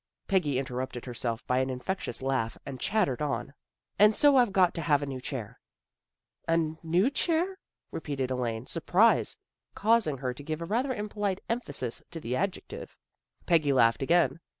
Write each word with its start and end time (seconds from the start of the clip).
Peggy 0.27 0.57
interrupted 0.57 1.05
herself 1.05 1.45
by 1.45 1.59
an 1.59 1.69
infectious 1.69 2.23
laugh 2.23 2.57
and 2.65 2.79
chattered 2.79 3.21
on," 3.21 3.53
And 3.99 4.15
so 4.15 4.35
I've 4.35 4.51
got 4.51 4.73
to 4.73 4.81
have 4.81 5.03
a 5.03 5.05
new 5.05 5.21
chair" 5.21 5.59
A 6.47 6.57
new 6.81 7.11
chair," 7.11 7.59
repeated 7.91 8.31
Elaine, 8.31 8.65
surprise 8.65 9.37
causing 9.75 10.17
her 10.17 10.33
to 10.33 10.43
give 10.43 10.59
a 10.59 10.65
rather 10.65 10.91
impolite 10.95 11.41
emphasis 11.47 12.01
to 12.09 12.19
the 12.19 12.35
adjective. 12.35 12.97
Peggy 13.45 13.73
laughed 13.73 14.01
again. 14.01 14.39